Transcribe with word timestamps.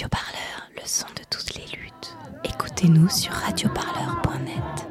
Radio 0.00 0.08
Parleur, 0.08 0.70
le 0.76 0.82
son 0.86 1.08
de 1.08 1.22
toutes 1.28 1.54
les 1.56 1.76
luttes. 1.76 2.16
Écoutez-nous 2.42 3.10
sur 3.10 3.32
radioparleur.net. 3.32 4.88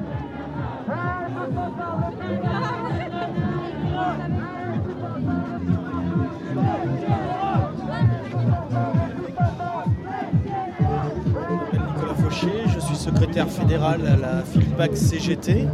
Nicolas 11.74 12.14
Fauché, 12.14 12.48
je 12.68 12.80
suis 12.80 12.96
secrétaire 12.96 13.50
fédéral 13.50 14.06
à 14.06 14.16
la 14.16 14.44
Philpac 14.44 14.96
CGT. 14.96 15.66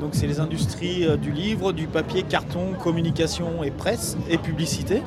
Donc 0.00 0.16
c'est 0.16 0.26
les 0.26 0.40
industries 0.40 1.06
euh, 1.06 1.16
du 1.16 1.30
livre, 1.30 1.72
du 1.72 1.86
papier, 1.86 2.24
carton, 2.24 2.72
communication 2.82 3.62
et 3.62 3.70
presse 3.70 4.16
et 4.28 4.38
publicité. 4.38 5.02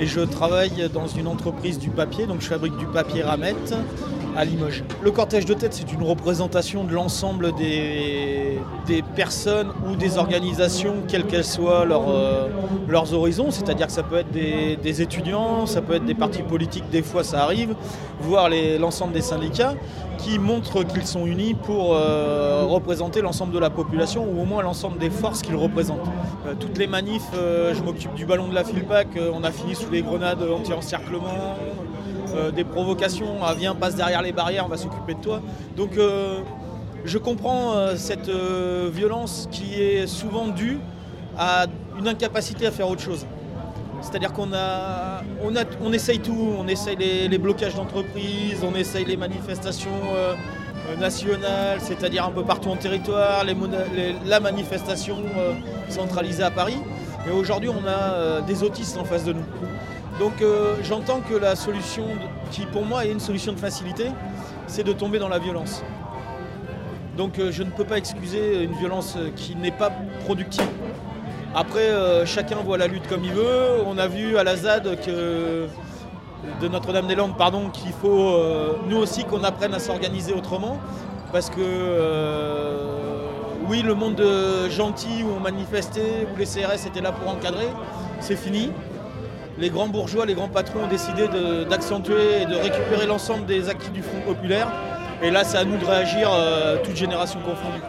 Et 0.00 0.06
je 0.06 0.20
travaille 0.20 0.88
dans 0.92 1.08
une 1.08 1.26
entreprise 1.26 1.78
du 1.78 1.90
papier, 1.90 2.26
donc 2.26 2.40
je 2.40 2.46
fabrique 2.46 2.76
du 2.76 2.86
papier 2.86 3.22
ramette 3.22 3.74
à 4.36 4.44
Limoges. 4.44 4.84
Le 5.02 5.10
cortège 5.10 5.44
de 5.44 5.54
tête, 5.54 5.74
c'est 5.74 5.92
une 5.92 6.02
représentation 6.02 6.84
de 6.84 6.92
l'ensemble 6.92 7.52
des, 7.54 8.58
des 8.86 9.02
personnes 9.02 9.72
ou 9.88 9.96
des 9.96 10.18
organisations, 10.18 10.96
quelles 11.08 11.24
qu'elles 11.24 11.44
soient 11.44 11.86
euh, 11.86 12.48
leurs 12.88 13.14
horizons. 13.14 13.50
C'est-à-dire 13.50 13.86
que 13.86 13.92
ça 13.92 14.02
peut 14.02 14.16
être 14.16 14.30
des, 14.30 14.76
des 14.76 15.02
étudiants, 15.02 15.66
ça 15.66 15.82
peut 15.82 15.94
être 15.94 16.04
des 16.04 16.14
partis 16.14 16.42
politiques, 16.42 16.88
des 16.90 17.02
fois 17.02 17.24
ça 17.24 17.42
arrive, 17.42 17.74
voire 18.20 18.48
l'ensemble 18.78 19.12
des 19.12 19.22
syndicats 19.22 19.74
qui 20.18 20.38
montrent 20.38 20.82
qu'ils 20.82 21.06
sont 21.06 21.26
unis 21.26 21.54
pour 21.54 21.94
euh, 21.94 22.64
représenter 22.64 23.20
l'ensemble 23.20 23.52
de 23.52 23.58
la 23.58 23.70
population 23.70 24.24
ou 24.24 24.42
au 24.42 24.44
moins 24.44 24.62
l'ensemble 24.62 24.98
des 24.98 25.10
forces 25.10 25.42
qu'ils 25.42 25.56
représentent. 25.56 26.08
Euh, 26.46 26.54
toutes 26.58 26.76
les 26.78 26.86
manifs, 26.86 27.28
je 27.32 27.82
m'occupe 27.82 28.14
du 28.14 28.26
ballon 28.26 28.48
de 28.48 28.54
la 28.54 28.64
Filpac, 28.64 29.08
on 29.32 29.44
a 29.44 29.50
fini 29.50 29.74
sous 29.74 29.90
les 29.90 30.02
grenades 30.02 30.42
anti-encerclement, 30.42 31.56
euh, 32.34 32.50
des 32.50 32.64
provocations, 32.64 33.36
ah, 33.42 33.54
viens, 33.54 33.74
passe 33.74 33.94
derrière 33.94 34.22
les 34.22 34.32
barrières, 34.32 34.64
on 34.66 34.68
va 34.68 34.76
s'occuper 34.76 35.14
de 35.14 35.20
toi. 35.20 35.40
Donc 35.76 35.96
euh, 35.96 36.40
je 37.04 37.18
comprends 37.18 37.74
euh, 37.74 37.96
cette 37.96 38.30
violence 38.30 39.48
qui 39.50 39.80
est 39.80 40.06
souvent 40.06 40.48
due 40.48 40.78
à 41.36 41.66
une 41.98 42.08
incapacité 42.08 42.66
à 42.66 42.70
faire 42.70 42.88
autre 42.88 43.02
chose. 43.02 43.26
C'est-à-dire 44.00 44.32
qu'on 44.32 44.52
a, 44.52 45.22
essaye 45.92 46.20
tout, 46.20 46.54
on 46.58 46.68
essaye 46.68 46.96
les, 46.96 47.38
blocages 47.38 47.74
d'entreprises, 47.74 48.62
on 48.62 48.74
essaye 48.76 49.04
les 49.04 49.16
manifestations 49.16 49.90
nationales, 51.00 51.80
c'est-à-dire 51.80 52.24
un 52.24 52.30
peu 52.30 52.44
partout 52.44 52.70
en 52.70 52.76
territoire, 52.76 53.44
la 53.44 54.40
manifestation 54.40 55.16
centralisée 55.88 56.44
à 56.44 56.52
Paris. 56.52 56.78
Et 57.26 57.32
aujourd'hui, 57.32 57.70
on 57.70 57.86
a 57.88 58.40
des 58.42 58.62
autistes 58.62 58.96
en 58.96 59.04
face 59.04 59.24
de 59.24 59.32
nous. 59.32 59.67
Donc 60.18 60.42
euh, 60.42 60.74
j'entends 60.82 61.20
que 61.20 61.34
la 61.34 61.54
solution, 61.54 62.04
qui 62.50 62.66
pour 62.66 62.84
moi 62.84 63.04
est 63.04 63.12
une 63.12 63.20
solution 63.20 63.52
de 63.52 63.58
facilité, 63.58 64.06
c'est 64.66 64.82
de 64.82 64.92
tomber 64.92 65.18
dans 65.20 65.28
la 65.28 65.38
violence. 65.38 65.82
Donc 67.16 67.38
euh, 67.38 67.52
je 67.52 67.62
ne 67.62 67.70
peux 67.70 67.84
pas 67.84 67.98
excuser 67.98 68.64
une 68.64 68.72
violence 68.72 69.14
euh, 69.16 69.30
qui 69.36 69.54
n'est 69.54 69.70
pas 69.70 69.92
productive. 70.24 70.66
Après, 71.54 71.90
chacun 72.26 72.56
voit 72.56 72.76
la 72.76 72.86
lutte 72.86 73.08
comme 73.08 73.24
il 73.24 73.32
veut. 73.32 73.80
On 73.86 73.96
a 73.96 74.06
vu 74.06 74.36
à 74.36 74.44
la 74.44 74.54
ZAD 74.54 74.82
de 74.84 76.68
Notre-Dame-des-Landes, 76.68 77.38
pardon, 77.38 77.70
qu'il 77.70 77.90
faut 77.92 78.38
nous 78.86 78.98
aussi 78.98 79.24
qu'on 79.24 79.42
apprenne 79.42 79.72
à 79.72 79.78
s'organiser 79.78 80.34
autrement, 80.34 80.78
parce 81.32 81.48
que 81.48 81.58
oui, 83.66 83.80
le 83.80 83.94
monde 83.94 84.22
gentil 84.70 85.24
où 85.24 85.30
on 85.38 85.40
manifestait, 85.40 86.28
où 86.32 86.38
les 86.38 86.44
CRS 86.44 86.86
étaient 86.86 87.00
là 87.00 87.12
pour 87.12 87.28
encadrer, 87.32 87.68
c'est 88.20 88.36
fini. 88.36 88.70
Les 89.58 89.70
grands 89.70 89.88
bourgeois, 89.88 90.24
les 90.24 90.34
grands 90.34 90.48
patrons 90.48 90.84
ont 90.84 90.88
décidé 90.88 91.26
d'accentuer 91.68 92.42
et 92.42 92.46
de 92.46 92.54
récupérer 92.54 93.06
l'ensemble 93.06 93.44
des 93.44 93.68
acquis 93.68 93.90
du 93.90 94.02
Front 94.02 94.20
populaire. 94.20 94.68
Et 95.20 95.32
là, 95.32 95.42
c'est 95.42 95.56
à 95.58 95.64
nous 95.64 95.76
de 95.76 95.84
réagir, 95.84 96.30
euh, 96.32 96.76
toute 96.84 96.94
génération 96.94 97.40
confondue. 97.40 97.82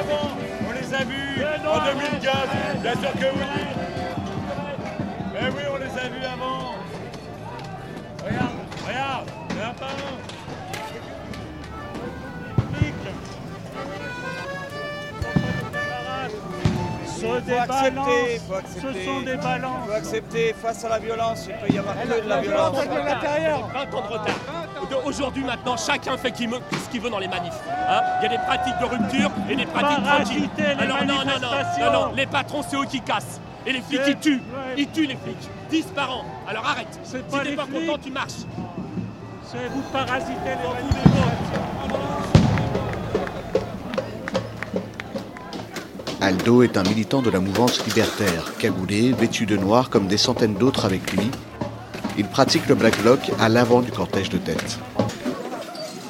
Avant 0.00 0.36
On 0.68 0.72
les 0.72 0.94
a 0.94 1.04
vus 1.04 1.44
en 1.66 1.78
2015 1.84 2.82
Bien 2.82 2.92
sûr 2.92 3.12
que 3.12 3.26
oui. 3.36 3.64
Mais 5.32 5.48
oui, 5.50 5.62
on 5.72 5.76
les 5.78 5.86
a 5.86 6.08
vus 6.08 6.24
avant. 6.24 6.74
Regarde, 8.24 8.52
regarde 8.86 9.26
Flics 12.78 12.94
Ce 17.06 17.20
sont 17.20 17.40
des 17.40 17.52
Faut 17.52 17.60
accepter, 17.60 17.90
balances. 17.90 18.08
faut 18.48 18.54
accepter. 18.54 18.92
Ce 19.00 19.04
sont 19.04 19.20
des 19.22 19.36
balances. 19.36 19.86
Faut 19.86 19.92
accepter 19.92 20.52
face 20.60 20.84
à 20.84 20.88
la 20.90 20.98
violence, 20.98 21.48
il 21.48 21.54
peut 21.66 21.74
y 21.74 21.78
avoir 21.78 21.94
que 22.00 22.22
de 22.24 22.28
la 22.28 22.40
violence. 22.40 22.76
20 22.76 23.94
ans 23.94 24.00
de 24.02 24.12
retard. 24.12 24.63
De- 25.02 25.08
Aujourd'hui, 25.08 25.44
maintenant, 25.44 25.76
chacun 25.76 26.16
fait 26.16 26.32
ce 26.36 26.90
qu'il 26.90 27.00
veut 27.00 27.10
dans 27.10 27.18
les 27.18 27.28
manifs. 27.28 27.52
Hein 27.88 28.00
Il 28.20 28.24
y 28.24 28.26
a 28.26 28.28
des 28.30 28.38
pratiques 28.44 28.78
de 28.80 28.84
rupture 28.86 29.30
et 29.50 29.56
des 29.56 29.66
pratiques 29.66 30.04
tranquilles. 30.04 30.48
Alors, 30.78 30.98
non, 31.04 31.14
non, 31.14 31.24
non, 31.24 31.92
non, 31.92 31.92
non, 32.08 32.12
les 32.14 32.26
patrons, 32.26 32.62
c'est 32.68 32.76
eux 32.76 32.84
qui 32.88 33.00
cassent. 33.00 33.40
Et 33.66 33.72
les 33.72 33.80
flics, 33.80 34.00
ils 34.06 34.16
tuent. 34.18 34.34
ouais. 34.34 34.74
Ils 34.76 34.88
tuent 34.90 35.06
les 35.06 35.16
flics. 35.16 35.48
10 35.70 35.82
par 35.94 36.10
an. 36.18 36.24
Alors 36.48 36.66
arrête. 36.66 36.98
C'est 37.02 37.18
Si 37.18 37.24
pas 37.36 37.42
t'es 37.42 37.50
les 37.50 37.56
pas 37.56 37.64
flics. 37.64 37.86
content, 37.86 37.98
tu 38.02 38.10
marches. 38.10 38.44
C'est 39.44 39.68
vous 39.68 39.82
parasiter 39.92 40.32
les 40.44 40.68
manifestations 40.68 41.14
Aldo 46.20 46.62
est 46.62 46.76
un 46.78 46.82
militant 46.84 47.20
de 47.22 47.30
la 47.30 47.38
mouvance 47.40 47.84
libertaire, 47.84 48.52
cagoulé, 48.58 49.12
vêtu 49.12 49.44
de 49.46 49.56
noir 49.56 49.90
comme 49.90 50.06
des 50.06 50.16
centaines 50.16 50.54
d'autres 50.54 50.84
avec 50.86 51.12
lui. 51.12 51.30
Il 52.16 52.26
pratique 52.26 52.68
le 52.68 52.76
black 52.76 53.00
bloc 53.02 53.18
à 53.40 53.48
l'avant 53.48 53.82
du 53.82 53.90
cortège 53.90 54.28
de 54.28 54.38
tête. 54.38 54.78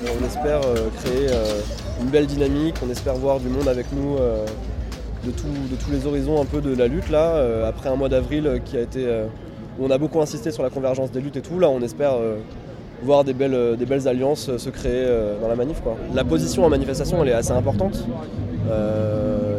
On 0.03 0.27
espère 0.27 0.61
euh, 0.67 0.91
créer 0.99 1.29
euh, 1.31 1.61
une 2.03 2.09
belle 2.09 2.27
dynamique, 2.27 2.75
on 2.87 2.91
espère 2.91 3.15
voir 3.15 3.41
du 3.41 3.49
monde 3.49 3.69
avec 3.69 3.87
nous 3.91 4.19
euh, 4.19 4.45
de, 5.25 5.31
tous 5.31 5.91
les 5.91 6.07
horizons 6.07 6.43
un 6.43 6.45
peu 6.45 6.61
de 6.61 6.77
la 6.77 6.89
lutte 6.89 7.09
là. 7.09 7.67
après 7.67 7.89
un 7.89 7.97
mois 7.97 8.11
d'avril 8.11 8.61
qui 8.67 8.77
a 8.77 8.83
été 8.83 9.07
où 9.79 9.87
on 9.87 9.91
a 9.91 9.97
beaucoup 9.97 10.21
insisté 10.21 10.51
sur 10.51 10.63
la 10.63 10.69
convergence 10.69 11.11
des 11.11 11.23
luttes 11.23 11.39
et 11.39 11.41
tout, 11.41 11.59
là 11.59 11.71
on 11.71 11.81
espère 11.81 12.13
voir 13.03 13.25
des 13.25 13.33
belles, 13.33 14.07
alliances 14.07 14.55
se 14.59 14.69
créer 14.69 15.07
dans 15.41 15.49
la 15.49 15.57
manif. 15.57 15.81
La 16.15 16.25
position 16.25 16.67
en 16.67 16.69
manifestation 16.69 17.23
elle 17.23 17.31
est 17.31 17.33
assez 17.33 17.53
importante. 17.53 18.05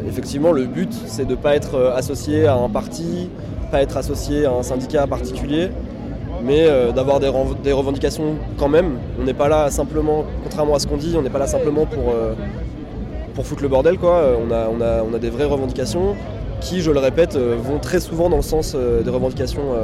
Effectivement 0.08 0.52
le 0.52 0.66
but 0.66 0.94
c'est 1.08 1.26
de 1.26 1.32
ne 1.32 1.36
pas 1.36 1.56
être 1.56 1.94
associé 1.96 2.46
à 2.46 2.54
un 2.54 2.70
parti, 2.70 3.32
pas 3.72 3.82
être 3.82 3.98
associé 3.98 4.46
à 4.46 4.52
un 4.52 4.62
syndicat 4.62 5.08
particulier 5.08 5.72
mais 6.46 6.68
euh, 6.68 6.92
d'avoir 6.92 7.20
des, 7.20 7.28
revendications 7.28 8.36
quand 8.58 8.70
même. 8.70 8.98
On 9.20 9.24
n'est 9.24 9.34
pas 9.34 9.50
là 9.50 9.72
simplement, 9.72 10.26
contrairement 10.44 10.76
à 10.76 10.80
ce 10.80 10.88
qu'on 10.88 10.98
dit, 10.98 11.16
on 11.18 11.24
n'est 11.24 11.30
pas 11.32 11.40
là 11.40 11.48
simplement 11.48 11.86
pour, 11.86 12.12
euh, 12.14 12.34
pour 13.34 13.46
foutre 13.46 13.64
le 13.64 13.68
bordel. 13.68 13.98
Quoi. 13.98 14.14
Euh, 14.14 14.36
On, 14.48 14.52
a, 14.52 14.68
on, 14.70 14.82
a, 14.82 15.04
on 15.04 15.14
a 15.14 15.20
des 15.20 15.32
vraies 15.32 15.46
revendications 15.46 16.16
qui, 16.62 16.82
je 16.82 16.92
le 16.92 17.00
répète, 17.00 17.36
vont 17.36 17.80
très 17.80 18.00
souvent 18.00 18.30
dans 18.30 18.38
le 18.38 18.42
sens 18.42 18.76
des 18.76 19.10
revendications 19.10 19.76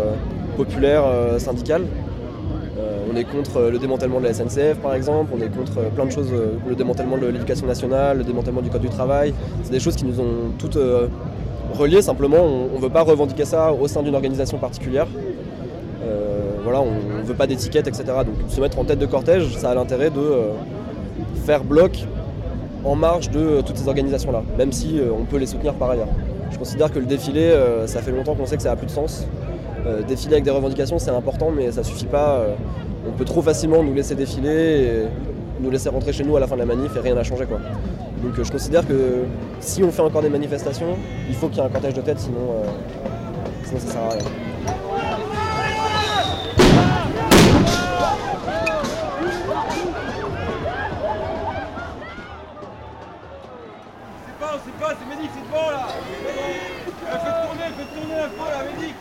populaires, 0.56 1.04
syndicales. 1.38 1.84
On 3.12 3.16
est 3.16 3.25
contre 3.25 3.69
le 3.69 3.78
démantèlement 3.78 4.19
de 4.19 4.25
la 4.25 4.34
SNCF 4.34 4.78
par 4.81 4.96
exemple, 4.96 5.34
on 5.38 5.42
est 5.42 5.50
contre 5.50 5.81
plein 5.94 6.06
de 6.06 6.12
choses, 6.12 6.31
le 6.68 6.74
démantèlement 6.74 7.18
de 7.18 7.28
l'éducation 7.28 7.68
nationale, 7.68 8.19
le 8.19 8.24
démantèlement 8.24 8.62
du 8.62 8.69
code 8.69 8.81
du 8.81 8.90
travail. 8.90 9.34
C'est 9.64 9.72
des 9.74 9.81
choses 9.81 9.96
qui 9.96 10.06
nous 10.06 10.19
ont 10.22 10.54
toutes 10.57 10.80
reliées, 11.78 12.02
simplement 12.02 12.38
on 12.42 12.78
ne 12.78 12.81
veut 12.81 12.90
pas 12.90 13.04
revendiquer 13.04 13.46
ça 13.46 13.74
au 13.74 13.88
sein 13.88 14.02
d'une 14.02 14.16
organisation 14.16 14.57
particulière. 14.57 15.07
Euh, 16.03 16.51
voilà, 16.63 16.81
on 16.81 17.19
ne 17.19 17.24
veut 17.24 17.33
pas 17.33 17.48
d'étiquette, 17.48 17.88
etc. 17.88 18.03
Donc 18.25 18.36
se 18.48 18.62
mettre 18.62 18.80
en 18.80 18.83
tête 18.83 19.00
de 19.00 19.06
cortège, 19.06 19.56
ça 19.56 19.71
a 19.71 19.75
l'intérêt 19.75 20.09
de 20.09 20.19
euh, 20.19 20.51
faire 21.45 21.63
bloc 21.63 22.06
en 22.83 22.95
marge 22.95 23.30
de 23.30 23.39
euh, 23.39 23.62
toutes 23.62 23.77
ces 23.77 23.88
organisations-là, 23.88 24.44
même 24.57 24.71
si 24.71 25.00
on 25.18 25.25
peut 25.25 25.38
les 25.38 25.45
soutenir 25.45 25.74
par 25.74 25.92
ailleurs. 25.92 26.07
Je 26.51 26.57
considère 26.57 26.92
que 26.92 27.00
le 27.00 27.06
défilé, 27.06 27.56
ça 27.86 28.01
fait 28.01 28.12
longtemps 28.12 28.36
qu'on 28.36 28.45
sait 28.45 28.57
que 28.57 28.63
ça 28.63 28.69
n'a 28.69 28.75
plus 28.75 28.88
de 28.88 28.92
sens. 28.92 29.25
Défiler 30.06 30.33
avec 30.33 30.44
des 30.44 30.51
revendications, 30.51 31.00
c'est 31.00 31.09
important, 31.09 31.50
mais 31.50 31.71
ça 31.71 31.81
suffit 31.81 32.06
pas. 32.06 32.44
on 33.07 33.12
peut 33.13 33.24
trop 33.24 33.42
facilement 33.42 33.81
nous 33.81 33.94
laisser 33.94 34.15
défiler 34.15 35.06
nous 35.62 35.69
laisser 35.69 35.89
rentrer 35.89 36.12
chez 36.12 36.24
nous 36.24 36.36
à 36.36 36.39
la 36.39 36.47
fin 36.47 36.56
de 36.56 36.59
la 36.59 36.65
manif 36.65 36.94
et 36.97 37.00
rien 37.00 37.15
n'a 37.15 37.24
changé. 37.24 37.45
Donc 37.45 38.33
je 38.44 38.51
considère 38.51 38.86
que 38.86 39.24
si 39.62 39.81
on 39.81 39.92
fait 39.92 40.01
encore 40.01 40.24
des 40.24 40.30
manifestations, 40.30 40.97
il 41.30 41.36
faut 41.36 41.47
qu'il 41.47 41.59
y 41.59 41.62
ait 41.62 41.65
un 41.65 41.69
cortège 41.69 41.94
de 41.94 42.01
tête, 42.01 42.19
sinon 42.19 42.63
sinon 43.63 43.80
ça 43.80 43.88
sert 43.88 44.01
à 44.01 44.09
rien. 44.09 44.50
Pas, 54.81 54.94
c'est 55.00 55.16
Médic, 55.16 55.31
c'est 55.33 55.45
devant 55.48 55.69
là. 55.72 55.88
Eh, 55.94 56.81
Faites 57.12 57.22
tourner, 57.45 57.69
faites 57.78 57.94
tourner 57.94 58.16
un 58.16 58.30
peu 58.30 58.50
là, 58.50 58.63
Médic 58.75 58.95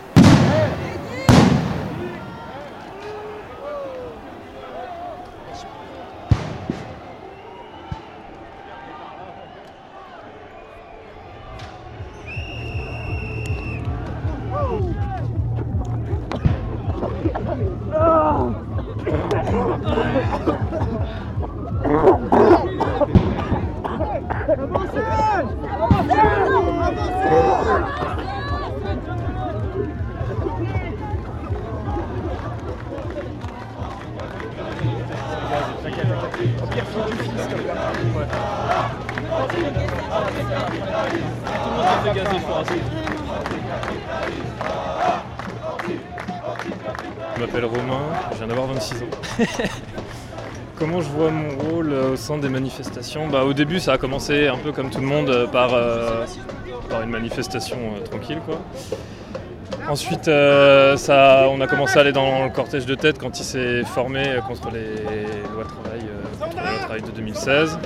Je 47.37 47.41
m'appelle 47.41 47.65
Romain, 47.65 48.01
je 48.33 48.37
viens 48.37 48.47
d'avoir 48.49 48.67
26 48.67 49.03
ans. 49.03 49.07
Comment 50.79 51.01
je 51.01 51.09
vois 51.09 51.31
mon 51.31 51.59
rôle 51.59 51.93
euh, 51.93 52.13
au 52.13 52.17
sein 52.17 52.39
des 52.39 52.49
manifestations? 52.49 53.29
Bah, 53.29 53.45
Au 53.45 53.53
début, 53.53 53.81
ça 53.81 53.93
a 53.93 53.99
commencé 53.99 54.49
un 54.49 54.57
peu 54.57 54.73
comme 54.73 54.91
tout 54.91 55.01
le 55.01 55.07
monde 55.07 55.29
euh, 55.29 55.47
par, 55.47 55.75
euh, 55.75 56.25
par 56.89 57.03
une 57.03 57.11
manifestation 57.11 57.77
tranquille. 58.11 58.41
Quoi. 58.47 58.59
Ensuite, 59.89 60.25
ça, 60.25 61.49
on 61.51 61.61
a 61.61 61.67
commencé 61.67 61.99
à 61.99 62.01
aller 62.03 62.13
dans 62.13 62.45
le 62.45 62.51
cortège 62.51 62.87
de 62.87 62.95
tête 62.95 63.19
quand 63.19 63.41
il 63.41 63.45
s'est 63.45 63.83
formé 63.85 64.23
contre 64.47 64.71
les 64.71 65.03
lois 65.53 65.65
de 65.65 65.69
travail, 65.69 66.01
contre 66.41 66.57
la 66.57 66.63
loi 66.63 66.73
de 66.73 66.79
travail 66.79 67.03
de 67.03 67.11
2016. 67.11 67.79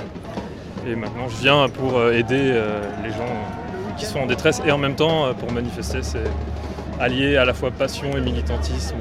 Et 0.87 0.95
maintenant, 0.95 1.27
je 1.29 1.37
viens 1.37 1.67
pour 1.69 2.09
aider 2.11 2.61
les 3.03 3.09
gens 3.09 3.25
qui 3.97 4.05
sont 4.05 4.19
en 4.19 4.25
détresse 4.25 4.61
et 4.65 4.71
en 4.71 4.77
même 4.77 4.95
temps 4.95 5.25
euh, 5.25 5.33
pour 5.33 5.51
manifester. 5.51 5.99
C'est 6.03 6.23
allier 6.99 7.37
à 7.37 7.45
la 7.45 7.53
fois 7.53 7.71
passion 7.71 8.15
et 8.17 8.21
militantisme. 8.21 8.95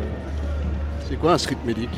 C'est 1.08 1.16
quoi 1.16 1.32
un 1.32 1.38
street 1.38 1.56
medic 1.64 1.90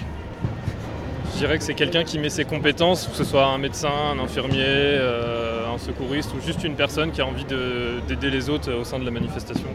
Je 1.33 1.39
dirais 1.39 1.59
que 1.59 1.65
c'est 1.65 1.75
quelqu'un 1.75 2.05
qui 2.05 2.19
met 2.19 2.29
ses 2.31 2.45
compétences, 2.45 3.07
que 3.07 3.17
ce 3.17 3.25
soit 3.25 3.47
un 3.47 3.59
médecin, 3.59 3.91
un 4.15 4.19
infirmier, 4.23 4.65
euh, 4.67 5.73
un 5.73 5.79
secouriste 5.79 6.33
ou 6.35 6.41
juste 6.45 6.65
une 6.65 6.75
personne 6.75 7.13
qui 7.13 7.21
a 7.21 7.27
envie 7.27 7.45
de- 7.45 8.01
d'aider 8.09 8.31
les 8.31 8.49
autres 8.51 8.73
au 8.73 8.85
sein 8.85 8.99
de 8.99 9.05
la 9.05 9.11
manifestation. 9.11 9.69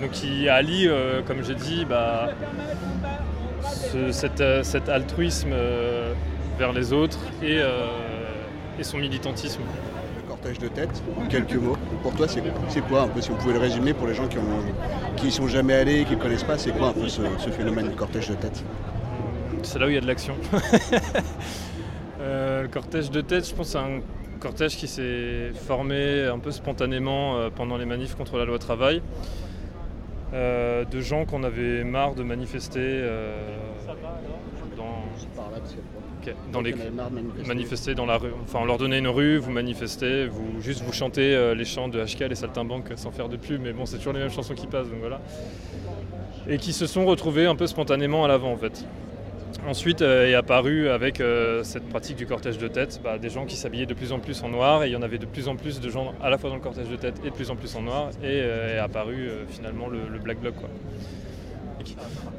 Donc 0.00 0.10
qui 0.12 0.48
allie, 0.48 0.86
euh, 0.88 1.20
comme 1.26 1.42
j'ai 1.44 1.54
dit, 1.54 1.84
bah, 1.88 2.28
ce- 3.92 4.12
cet, 4.12 4.40
euh, 4.40 4.62
cet 4.62 4.88
altruisme 4.88 5.50
euh, 5.52 6.12
vers 6.58 6.72
les 6.72 6.92
autres 6.92 7.18
et, 7.42 7.58
euh, 7.58 7.86
et 8.78 8.84
son 8.84 8.96
militantisme. 8.98 9.60
Le 10.42 10.54
cortège 10.54 10.58
de 10.58 10.74
tête, 10.74 11.02
en 11.18 11.26
quelques 11.26 11.54
mots. 11.54 11.76
Pour 12.02 12.14
toi, 12.14 12.26
c'est 12.26 12.42
c'est 12.68 12.80
quoi 12.80 13.02
un 13.02 13.08
peu, 13.08 13.20
si 13.20 13.28
vous 13.30 13.36
pouvez 13.36 13.52
le 13.52 13.58
résumer 13.58 13.92
pour 13.92 14.06
les 14.06 14.14
gens 14.14 14.26
qui 14.26 14.38
ont 14.38 14.42
qui 15.16 15.30
sont 15.30 15.48
jamais 15.48 15.74
allés, 15.74 16.04
qui 16.04 16.16
ne 16.16 16.20
connaissent 16.20 16.44
pas, 16.44 16.56
c'est 16.56 16.70
quoi 16.70 16.88
un 16.88 16.92
peu 16.92 17.08
ce, 17.08 17.20
ce 17.38 17.50
phénomène 17.50 17.88
du 17.90 17.94
cortège 17.94 18.28
de 18.28 18.34
tête? 18.34 18.64
C'est 19.62 19.78
là 19.78 19.86
où 19.86 19.90
il 19.90 19.94
y 19.94 19.98
a 19.98 20.00
de 20.00 20.06
l'action. 20.06 20.34
Euh, 22.22 22.60
le 22.64 22.68
cortège 22.68 23.10
de 23.10 23.22
tête, 23.22 23.48
je 23.48 23.54
pense, 23.54 23.68
c'est 23.68 23.78
un 23.78 24.00
cortège 24.40 24.76
qui 24.76 24.86
s'est 24.86 25.52
formé 25.54 26.26
un 26.26 26.38
peu 26.38 26.50
spontanément 26.50 27.38
euh, 27.38 27.48
pendant 27.48 27.78
les 27.78 27.86
manifs 27.86 28.14
contre 28.14 28.36
la 28.36 28.44
loi 28.44 28.58
travail. 28.58 29.00
Euh, 30.34 30.84
de 30.84 31.00
gens 31.00 31.24
qu'on 31.24 31.42
avait 31.42 31.82
marre 31.82 32.14
de 32.14 32.22
manifester 32.22 32.78
euh, 32.78 33.34
dans, 34.76 35.02
Dans 36.52 36.60
les 36.60 36.74
manifester 37.46 37.94
dans 37.94 38.06
la 38.06 38.18
rue. 38.18 38.30
Enfin, 38.44 38.60
on 38.62 38.64
leur 38.64 38.78
donnait 38.78 38.98
une 38.98 39.08
rue, 39.08 39.38
vous 39.38 39.50
manifestez, 39.50 40.26
vous 40.26 40.60
juste 40.60 40.82
vous 40.82 40.92
chantez 40.92 41.34
euh, 41.34 41.54
les 41.54 41.64
chants 41.64 41.88
de 41.88 42.02
HK, 42.02 42.28
les 42.28 42.34
saltimbanques, 42.34 42.92
sans 42.96 43.10
faire 43.10 43.28
de 43.28 43.36
pub, 43.36 43.60
mais 43.62 43.72
bon, 43.72 43.86
c'est 43.86 43.98
toujours 43.98 44.12
les 44.12 44.20
mêmes 44.20 44.30
chansons 44.30 44.54
qui 44.54 44.66
passent, 44.66 44.88
donc 44.88 45.00
voilà. 45.00 45.20
Et 46.48 46.58
qui 46.58 46.72
se 46.72 46.86
sont 46.86 47.04
retrouvés 47.06 47.46
un 47.46 47.56
peu 47.56 47.66
spontanément 47.66 48.24
à 48.24 48.28
l'avant, 48.28 48.52
en 48.52 48.56
fait. 48.56 48.84
Ensuite 49.68 50.00
euh, 50.00 50.26
est 50.26 50.34
apparu 50.34 50.88
avec 50.88 51.20
euh, 51.20 51.62
cette 51.64 51.86
pratique 51.88 52.16
du 52.16 52.26
cortège 52.26 52.56
de 52.56 52.68
tête, 52.68 53.00
bah, 53.04 53.18
des 53.18 53.28
gens 53.28 53.44
qui 53.44 53.56
s'habillaient 53.56 53.84
de 53.86 53.94
plus 53.94 54.12
en 54.12 54.18
plus 54.18 54.42
en 54.42 54.48
noir, 54.48 54.84
et 54.84 54.88
il 54.88 54.92
y 54.92 54.96
en 54.96 55.02
avait 55.02 55.18
de 55.18 55.26
plus 55.26 55.48
en 55.48 55.56
plus 55.56 55.80
de 55.80 55.90
gens 55.90 56.14
à 56.22 56.30
la 56.30 56.38
fois 56.38 56.48
dans 56.48 56.56
le 56.56 56.62
cortège 56.62 56.88
de 56.88 56.96
tête 56.96 57.16
et 57.24 57.30
de 57.30 57.34
plus 57.34 57.50
en 57.50 57.56
plus 57.56 57.74
en 57.76 57.82
noir, 57.82 58.10
et 58.22 58.26
euh, 58.26 58.76
est 58.76 58.78
apparu 58.78 59.28
euh, 59.28 59.44
finalement 59.48 59.88
le, 59.88 59.98
le 60.10 60.18
Black 60.18 60.40
Bloc. 60.40 60.54
Quoi. 60.54 60.68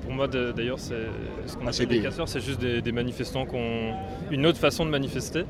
Pour 0.03 0.11
moi, 0.11 0.27
d'ailleurs, 0.27 0.79
c'est 0.79 1.07
ce 1.47 1.55
qu'on 1.57 1.67
appelle 1.67 1.87
des 1.87 2.01
casseurs, 2.01 2.27
c'est 2.27 2.41
juste 2.41 2.59
des, 2.59 2.81
des 2.81 2.91
manifestants 2.91 3.45
qui 3.45 3.55
ont 3.55 3.93
une 4.31 4.45
autre 4.45 4.57
façon 4.59 4.85
de 4.85 4.89
manifester. 4.89 5.43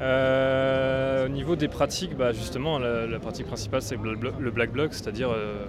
Euh, 0.00 1.26
au 1.26 1.28
niveau 1.28 1.56
des 1.56 1.68
pratiques, 1.68 2.16
bah, 2.16 2.32
justement, 2.32 2.78
la, 2.78 3.06
la 3.06 3.18
pratique 3.18 3.46
principale, 3.46 3.82
c'est 3.82 3.96
le 3.96 4.50
Black 4.50 4.70
Bloc, 4.72 4.94
c'est-à-dire 4.94 5.30
euh, 5.30 5.64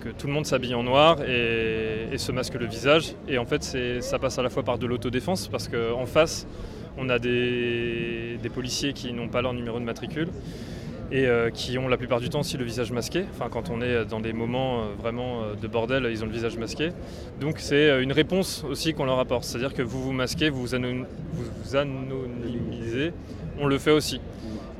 que 0.00 0.08
tout 0.08 0.26
le 0.26 0.32
monde 0.32 0.46
s'habille 0.46 0.74
en 0.74 0.82
noir 0.82 1.18
et, 1.22 2.08
et 2.10 2.18
se 2.18 2.32
masque 2.32 2.54
le 2.54 2.66
visage. 2.66 3.14
Et 3.28 3.36
en 3.38 3.44
fait, 3.44 3.62
ça 4.00 4.18
passe 4.18 4.38
à 4.38 4.42
la 4.42 4.48
fois 4.50 4.62
par 4.62 4.78
de 4.78 4.86
l'autodéfense, 4.86 5.48
parce 5.48 5.68
qu'en 5.68 6.06
face, 6.06 6.46
on 6.96 7.08
a 7.10 7.18
des, 7.18 8.38
des 8.42 8.48
policiers 8.48 8.92
qui 8.92 9.12
n'ont 9.12 9.28
pas 9.28 9.42
leur 9.42 9.52
numéro 9.52 9.78
de 9.78 9.84
matricule 9.84 10.28
et 11.12 11.26
euh, 11.26 11.50
qui 11.50 11.78
ont 11.78 11.88
la 11.88 11.96
plupart 11.96 12.20
du 12.20 12.28
temps 12.28 12.40
aussi 12.40 12.56
le 12.56 12.64
visage 12.64 12.90
masqué. 12.92 13.24
Enfin, 13.34 13.48
quand 13.50 13.70
on 13.70 13.80
est 13.82 14.04
dans 14.04 14.20
des 14.20 14.32
moments 14.32 14.80
euh, 14.80 14.84
vraiment 14.98 15.42
euh, 15.42 15.54
de 15.54 15.68
bordel, 15.68 16.08
ils 16.10 16.22
ont 16.22 16.26
le 16.26 16.32
visage 16.32 16.56
masqué. 16.56 16.90
Donc 17.40 17.56
c'est 17.58 18.02
une 18.02 18.12
réponse 18.12 18.64
aussi 18.68 18.94
qu'on 18.94 19.04
leur 19.04 19.18
apporte. 19.18 19.44
C'est-à-dire 19.44 19.74
que 19.74 19.82
vous 19.82 20.02
vous 20.02 20.12
masquez, 20.12 20.50
vous 20.50 20.60
vous, 20.62 20.74
anon- 20.74 21.04
vous 21.32 21.44
vous 21.62 21.76
anonymisez, 21.76 23.12
on 23.60 23.66
le 23.66 23.78
fait 23.78 23.90
aussi. 23.92 24.20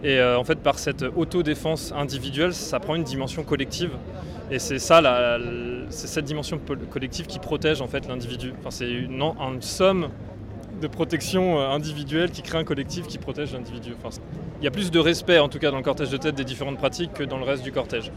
Et 0.02 0.20
en 0.22 0.44
fait, 0.44 0.58
par 0.58 0.78
cette 0.78 1.02
autodéfense 1.16 1.92
individuelle, 1.96 2.52
ça 2.52 2.78
prend 2.78 2.94
une 2.94 3.04
dimension 3.04 3.42
collective. 3.42 3.90
Et 4.50 4.58
c'est 4.58 4.78
ça, 4.78 5.00
c'est 5.88 6.06
cette 6.06 6.26
dimension 6.26 6.60
collective 6.90 7.26
qui 7.26 7.38
protège 7.38 7.80
en 7.80 7.86
fait 7.88 8.06
l'individu. 8.06 8.52
Enfin, 8.60 8.70
c'est 8.70 8.90
une, 8.90 9.22
une 9.22 9.62
somme 9.62 10.08
de 10.80 10.86
protection 10.86 11.58
euh, 11.58 11.68
individuelle 11.68 12.30
qui 12.30 12.42
crée 12.42 12.58
un 12.58 12.64
collectif 12.64 13.06
qui 13.06 13.18
protège 13.18 13.52
l'individu. 13.52 13.94
Enfin, 14.02 14.16
il 14.60 14.64
y 14.64 14.68
a 14.68 14.70
plus 14.70 14.90
de 14.90 14.98
respect 14.98 15.38
en 15.38 15.48
tout 15.48 15.58
cas 15.58 15.70
dans 15.70 15.76
le 15.76 15.82
cortège 15.82 16.10
de 16.10 16.16
tête 16.16 16.34
des 16.34 16.44
différentes 16.44 16.78
pratiques 16.78 17.12
que 17.12 17.24
dans 17.24 17.38
le 17.38 17.44
reste 17.44 17.62
du 17.62 17.72
cortège. 17.72 18.10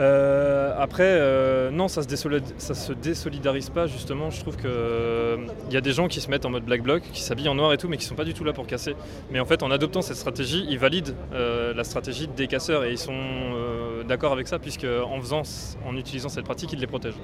Euh, 0.00 0.74
après, 0.78 1.04
euh, 1.06 1.70
non, 1.70 1.86
ça 1.86 2.00
se, 2.02 2.74
se 2.74 2.92
désolidarise 2.94 3.68
pas 3.68 3.86
justement. 3.86 4.30
Je 4.30 4.40
trouve 4.40 4.56
qu'il 4.56 5.70
y 5.70 5.76
a 5.76 5.80
des 5.82 5.92
gens 5.92 6.08
qui 6.08 6.20
se 6.20 6.30
mettent 6.30 6.46
en 6.46 6.50
mode 6.50 6.64
black 6.64 6.82
bloc, 6.82 7.02
qui 7.12 7.20
s'habillent 7.20 7.50
en 7.50 7.54
noir 7.54 7.74
et 7.74 7.76
tout, 7.76 7.88
mais 7.88 7.98
qui 7.98 8.06
sont 8.06 8.14
pas 8.14 8.24
du 8.24 8.32
tout 8.32 8.42
là 8.42 8.54
pour 8.54 8.66
casser. 8.66 8.96
Mais 9.30 9.38
en 9.38 9.44
fait, 9.44 9.62
en 9.62 9.70
adoptant 9.70 10.00
cette 10.00 10.16
stratégie, 10.16 10.64
ils 10.70 10.78
valident 10.78 11.14
euh, 11.34 11.74
la 11.74 11.84
stratégie 11.84 12.26
des 12.26 12.46
casseurs 12.46 12.84
et 12.84 12.92
ils 12.92 12.98
sont 12.98 13.12
euh, 13.12 14.02
d'accord 14.02 14.32
avec 14.32 14.48
ça, 14.48 14.58
puisque 14.58 14.86
en 14.86 15.20
faisant, 15.20 15.42
en 15.86 15.94
utilisant 15.96 16.30
cette 16.30 16.46
pratique, 16.46 16.72
ils 16.72 16.80
les 16.80 16.86
protègent. 16.86 17.20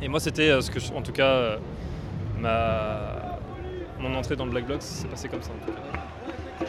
Et 0.00 0.08
moi, 0.08 0.20
c'était 0.20 0.50
euh, 0.50 0.60
ce 0.60 0.70
que, 0.70 0.78
en 0.94 1.02
tout 1.02 1.12
cas, 1.12 1.30
euh, 1.30 1.56
ma, 2.38 3.27
mon 3.98 4.14
entrée 4.14 4.36
dans 4.36 4.44
le 4.44 4.50
black 4.50 4.66
bloc 4.66 4.82
s'est 4.82 5.08
passé 5.08 5.28
comme 5.28 5.42
ça. 5.42 5.50
En 5.50 5.66
tout 5.66 5.72
cas. 5.72 6.68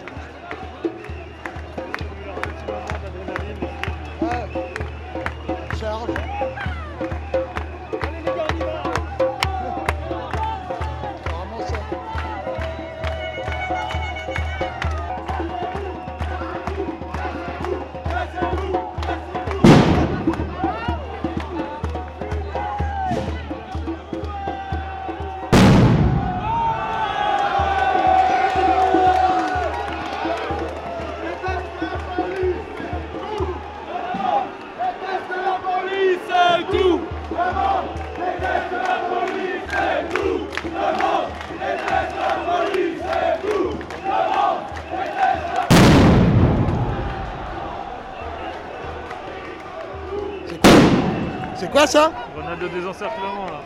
C'est 51.59 51.69
quoi 51.69 51.85
ça 51.85 52.13
Grenade 52.37 52.59
de 52.59 52.67
désencerclement 52.69 53.45
là. 53.47 53.61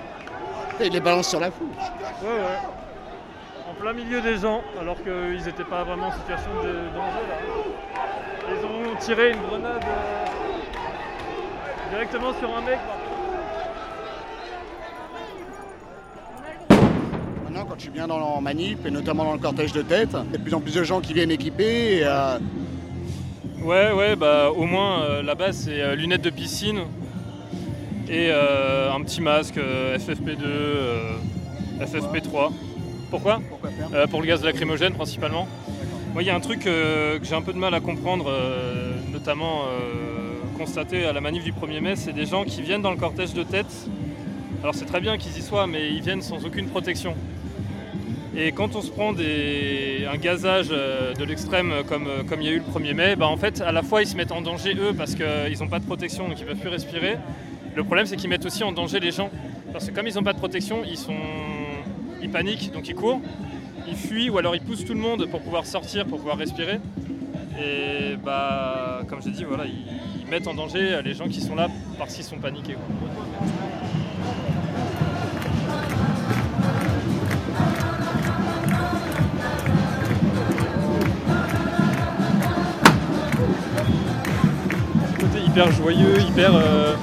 Il 0.84 0.92
les 0.92 1.00
balance 1.00 1.30
sur 1.30 1.40
la 1.40 1.52
foule. 1.52 1.68
Ouais, 1.68 2.28
ouais. 2.28 2.58
En 3.70 3.74
plein 3.80 3.94
milieu 3.94 4.20
des 4.20 4.38
gens, 4.38 4.62
alors 4.82 4.96
qu'ils 4.96 5.46
n'étaient 5.46 5.64
pas 5.64 5.84
vraiment 5.84 6.08
en 6.08 6.12
situation 6.12 6.50
de 6.64 6.70
danger 6.96 7.24
là. 7.30 7.38
Ils 8.50 8.66
ont 8.66 8.96
tiré 9.00 9.34
une 9.34 9.42
grenade 9.42 9.84
euh, 9.86 10.26
directement 11.92 12.34
sur 12.40 12.50
un 12.58 12.62
mec. 12.62 12.80
Maintenant, 17.44 17.66
quand 17.70 17.76
je 17.76 17.82
suis 17.82 17.92
bien 17.92 18.08
dans 18.08 18.18
la 18.18 18.42
manip, 18.42 18.84
et 18.88 18.92
notamment 18.92 19.26
dans 19.26 19.34
le 19.34 19.40
cortège 19.40 19.72
de 19.72 19.84
tête, 19.84 20.10
il 20.14 20.32
y 20.32 20.36
a 20.36 20.38
de 20.40 20.44
plus 20.44 20.56
en 20.56 20.62
plus 20.62 20.74
de 20.74 20.84
gens 20.84 21.00
qui 21.00 21.14
viennent 21.14 21.30
équipés. 21.30 21.98
Et, 21.98 22.06
euh, 22.06 22.40
Ouais, 23.64 23.94
ouais, 23.94 24.18
bah 24.18 24.50
au 24.52 24.66
moins 24.66 25.04
euh, 25.04 25.22
là-bas 25.24 25.54
c'est 25.54 25.80
euh, 25.82 25.96
lunettes 25.96 26.22
de 26.22 26.30
piscine 26.30 26.82
et 28.10 28.28
euh, 28.32 28.92
un 28.92 29.02
petit 29.02 29.22
masque 29.22 29.58
euh, 29.58 29.98
FFP2, 29.98 30.44
euh, 30.46 31.14
FFP3. 31.82 32.52
Pourquoi? 33.10 33.42
Pourquoi 33.50 33.70
faire? 33.70 33.88
Euh, 33.94 34.08
Pour 34.08 34.22
le 34.22 34.28
gaz 34.28 34.44
lacrymogène 34.44 34.94
principalement. 34.94 35.48
Moi, 36.14 36.22
il 36.24 36.28
y 36.28 36.30
a 36.30 36.36
un 36.36 36.40
truc 36.40 36.68
euh, 36.68 37.18
que 37.20 37.26
j'ai 37.26 37.36
un 37.36 37.42
peu 37.42 37.54
de 37.54 37.58
mal 37.58 37.74
à 37.74 37.80
comprendre, 37.80 38.26
euh, 38.30 38.92
notamment 39.12 39.64
euh, 39.64 40.58
constaté 40.58 41.06
à 41.06 41.14
la 41.14 41.22
manif 41.22 41.44
du 41.44 41.52
1er 41.54 41.80
mai, 41.82 41.96
c'est 41.96 42.14
des 42.14 42.26
gens 42.28 42.44
qui 42.44 42.62
viennent 42.62 42.82
dans 42.84 42.92
le 42.92 42.98
cortège 42.98 43.34
de 43.34 43.44
tête. 43.44 43.88
Alors 44.62 44.76
c'est 44.76 44.86
très 44.86 45.02
bien 45.02 45.18
qu'ils 45.18 45.36
y 45.38 45.42
soient, 45.42 45.66
mais 45.68 45.90
ils 45.90 46.02
viennent 46.02 46.22
sans 46.22 46.46
aucune 46.46 46.68
protection. 46.68 47.16
Et 48.36 48.52
quand 48.52 48.76
on 48.76 48.82
se 48.82 48.90
prend 48.90 49.14
des- 49.14 50.08
un 50.12 50.18
gazage 50.18 50.68
euh, 50.72 51.14
de 51.14 51.24
l'extrême 51.24 51.72
euh, 51.72 51.84
comme, 51.84 52.08
euh, 52.08 52.24
comme 52.28 52.42
il 52.42 52.48
y 52.48 52.50
a 52.50 52.54
eu 52.54 52.60
le 52.66 52.80
1er 52.80 52.94
mai, 52.94 53.16
bah 53.16 53.28
en 53.28 53.38
fait 53.38 53.62
à 53.62 53.72
la 53.72 53.84
fois 53.84 54.02
ils 54.02 54.08
se 54.08 54.16
mettent 54.16 54.32
en 54.32 54.42
danger 54.42 54.74
eux 54.76 54.94
parce 54.98 55.14
qu'ils 55.16 55.60
n'ont 55.60 55.68
pas 55.68 55.78
de 55.80 55.86
protection 55.86 56.28
donc 56.28 56.40
ils 56.40 56.44
ne 56.44 56.50
peuvent 56.50 56.58
plus 56.60 56.70
respirer. 56.70 57.18
Le 57.76 57.84
problème 57.84 58.06
c'est 58.06 58.16
qu'ils 58.16 58.30
mettent 58.30 58.46
aussi 58.46 58.64
en 58.64 58.72
danger 58.72 59.00
les 59.00 59.12
gens. 59.12 59.30
Parce 59.72 59.90
que 59.90 59.96
comme 59.96 60.08
ils 60.08 60.16
n'ont 60.16 60.24
pas 60.24 60.34
de 60.34 60.38
protection, 60.38 60.84
ils, 62.22 62.30
paniquent, 62.30 62.72
donc 62.72 62.88
ils 62.88 62.96
courent, 62.96 63.22
ils 63.88 63.96
fuient 63.96 64.30
ou 64.30 64.38
alors 64.38 64.56
ils 64.56 64.62
poussent 64.62 64.86
tout 64.86 64.94
le 64.94 65.00
monde 65.00 65.26
pour 65.28 65.42
pouvoir 65.42 65.66
sortir, 65.66 66.06
pour 66.06 66.20
pouvoir 66.20 66.38
respirer. 66.38 66.80
Et 67.60 68.16
bah 68.24 69.02
comme 69.10 69.22
j'ai 69.22 69.32
dit, 69.32 69.44
voilà, 69.44 69.66
ils, 69.66 70.30
mettent 70.30 70.48
en 70.48 70.54
danger 70.54 71.02
les 71.04 71.14
gens 71.14 71.28
qui 71.28 71.42
sont 71.42 71.54
là 71.56 71.68
parce 71.98 72.16
qu'ils 72.16 72.24
sont 72.24 72.38
paniqués. 72.38 72.76
Hyper 85.54 85.72
joyeux, 85.72 86.20
hyper, 86.20 86.52
euh, 86.56 86.96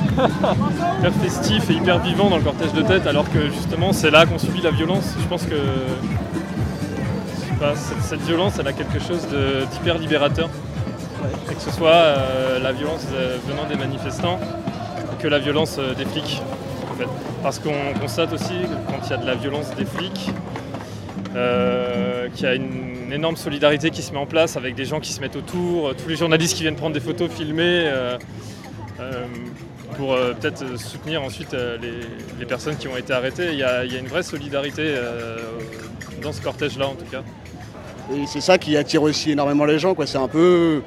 hyper 0.99 1.13
festif 1.23 1.71
et 1.71 1.75
hyper 1.75 2.01
vivant 2.01 2.29
dans 2.29 2.37
le 2.37 2.43
cortège 2.43 2.73
de 2.73 2.83
tête, 2.83 3.07
alors 3.07 3.31
que 3.31 3.49
justement 3.49 3.93
c'est 3.93 4.11
là 4.11 4.27
qu'on 4.27 4.39
subit 4.39 4.61
la 4.61 4.73
violence. 4.73 5.15
Je 5.21 5.27
pense 5.29 5.45
que 5.45 5.55
cette, 8.03 8.23
violence, 8.23 8.55
elle 8.59 8.67
a 8.67 8.73
quelque 8.73 8.99
chose 8.99 9.29
d'hyper 9.71 9.99
libérateur. 9.99 10.49
Et 11.49 11.55
que 11.55 11.61
ce 11.61 11.71
soit 11.71 11.91
euh, 11.91 12.59
la 12.59 12.73
violence 12.73 13.07
euh, 13.15 13.37
venant 13.47 13.69
des 13.69 13.77
manifestants 13.77 14.41
que 15.21 15.29
la 15.29 15.39
violence 15.39 15.79
des 15.97 16.05
flics. 16.07 16.43
Parce 17.45 17.61
qu'on 17.61 17.99
constate 18.01 18.33
aussi 18.33 18.55
que 18.63 18.91
quand 18.91 19.07
il 19.07 19.11
y 19.11 19.13
a 19.13 19.19
de 19.19 19.27
la 19.27 19.35
violence 19.37 19.71
des 19.77 19.85
flics, 19.85 20.31
qu'il 22.35 22.45
y 22.45 22.49
a 22.49 22.55
une 22.55 22.90
énorme 23.13 23.37
solidarité 23.37 23.91
qui 23.91 24.03
se 24.03 24.13
met 24.13 24.19
en 24.19 24.27
place 24.27 24.57
avec 24.57 24.75
des 24.75 24.85
gens 24.85 25.01
qui 25.01 25.13
se 25.13 25.21
mettent 25.21 25.37
autour, 25.37 25.89
euh, 25.89 25.95
tous 25.95 26.09
les 26.09 26.17
journalistes 26.17 26.57
qui 26.57 26.63
viennent 26.63 26.77
prendre 26.77 26.95
des 26.95 27.01
photos, 27.01 27.31
filmer, 27.31 27.85
euh, 27.87 28.19
euh, 29.01 29.25
pour 29.97 30.15
peut-être 30.15 30.79
soutenir 30.79 31.23
ensuite 31.23 31.53
les, 31.53 32.01
les 32.39 32.47
personnes 32.47 32.77
qui 32.77 32.89
ont 32.89 32.97
été 32.97 33.13
arrêtées. 33.13 33.49
Il 33.53 33.59
y 33.59 33.65
a, 33.65 33.85
il 33.85 33.93
y 33.93 33.97
a 33.97 33.99
une 33.99 34.07
vraie 34.07 34.23
solidarité 34.23 34.95
dans 36.23 36.33
ce 36.33 36.41
cortège-là 36.41 36.87
en 36.87 36.95
tout 36.95 37.05
cas. 37.11 37.23
Et 38.15 38.27
c'est 38.27 38.41
ça 38.41 38.59
qui 38.59 38.77
attire 38.77 39.03
aussi 39.03 39.33
énormément 39.33 39.65
les 39.65 39.79
gens. 39.79 39.95
quoi. 39.95 40.07
C'est 40.07 40.19
un 40.19 40.29
peu. 40.29 40.83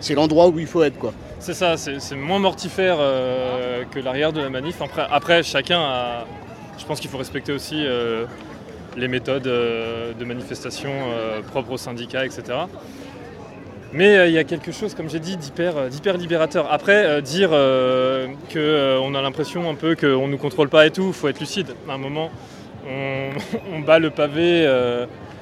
C'est 0.00 0.14
l'endroit 0.14 0.48
où 0.48 0.58
il 0.58 0.66
faut 0.66 0.82
être. 0.82 0.98
quoi. 0.98 1.12
C'est 1.38 1.54
ça, 1.54 1.76
c'est 1.76 2.00
c'est 2.00 2.16
moins 2.16 2.38
mortifère 2.38 2.96
euh, 2.98 3.84
que 3.90 3.98
l'arrière 3.98 4.32
de 4.32 4.40
la 4.40 4.50
manif. 4.50 4.80
Après, 4.82 5.06
après, 5.10 5.42
chacun 5.42 5.80
a. 5.80 6.24
Je 6.78 6.84
pense 6.84 7.00
qu'il 7.00 7.08
faut 7.08 7.18
respecter 7.18 7.52
aussi 7.52 7.76
euh, 7.86 8.26
les 8.96 9.08
méthodes 9.08 9.46
euh, 9.46 10.12
de 10.14 10.24
manifestation 10.24 10.90
euh, 10.90 11.42
propres 11.42 11.72
aux 11.72 11.76
syndicats, 11.76 12.24
etc. 12.24 12.44
Mais 13.92 14.16
euh, 14.16 14.26
il 14.26 14.32
y 14.32 14.38
a 14.38 14.44
quelque 14.44 14.72
chose, 14.72 14.94
comme 14.94 15.08
j'ai 15.08 15.20
dit, 15.20 15.36
d'hyper 15.36 16.16
libérateur. 16.16 16.72
Après, 16.72 17.22
dire 17.22 17.50
qu'on 17.50 19.14
a 19.14 19.22
l'impression 19.22 19.70
un 19.70 19.74
peu 19.74 19.94
qu'on 19.94 20.26
ne 20.26 20.32
nous 20.32 20.38
contrôle 20.38 20.68
pas 20.68 20.86
et 20.86 20.90
tout, 20.90 21.08
il 21.08 21.12
faut 21.12 21.28
être 21.28 21.40
lucide. 21.40 21.74
À 21.88 21.92
un 21.92 21.98
moment, 21.98 22.30
on, 22.86 23.80
bat 23.86 23.98
le 23.98 24.10
pavé 24.10 24.66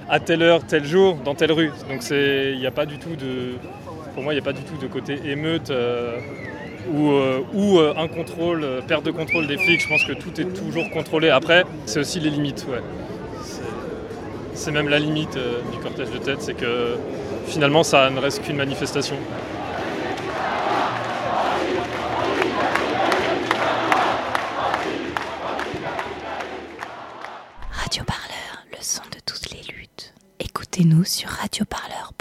à 0.09 0.21
telle 0.21 0.43
heure, 0.43 0.65
tel 0.67 0.85
jour, 0.85 1.17
dans 1.25 1.35
telle 1.35 1.53
rue. 1.53 1.71
Donc 1.89 2.03
il 2.11 2.59
n'y 2.59 2.67
a 2.67 2.71
pas 2.71 2.87
du 2.87 2.99
tout 2.99 3.17
de 3.17 3.55
pour 4.15 4.23
moi, 4.23 4.33
il 4.33 4.37
n'y 4.37 4.43
a 4.43 4.45
pas 4.45 4.53
du 4.53 4.63
tout 4.63 4.77
de 4.81 4.87
côté 4.87 5.19
émeute 5.25 5.73
ou, 6.93 7.79
un 7.81 8.09
contrôle, 8.09 8.67
perte 8.87 9.05
de 9.05 9.11
contrôle 9.11 9.47
des 9.47 9.57
flics. 9.57 9.81
Je 9.81 9.89
pense 9.89 10.05
que 10.05 10.13
tout 10.13 10.41
est 10.41 10.53
toujours 10.55 10.89
contrôlé. 10.91 11.31
Après, 11.31 11.65
c'est 11.87 12.01
aussi 12.01 12.21
les 12.21 12.31
limites. 12.31 12.67
Ouais. 12.71 12.83
C'est- 14.55 14.71
même 14.71 14.89
la 14.89 14.99
limite 14.99 15.37
euh, 15.37 15.61
du 15.73 15.79
cortège 15.79 16.11
de 16.11 16.19
tête, 16.19 16.41
c'est 16.43 16.55
que 16.55 16.97
finalement, 17.47 17.83
ça 17.83 18.09
ne 18.11 18.19
reste 18.19 18.43
qu'une 18.43 18.57
manifestation. 18.57 19.17
Radio 27.71 28.05
Parleur, 28.05 28.65
le 28.71 28.79
son 28.83 29.03
de 29.13 29.19
toutes 29.27 29.51
les 29.51 29.63
luttes. 29.73 30.15
Écoutez-nous 30.39 31.05
sur 31.05 31.29
radioparleur.net. 31.29 32.14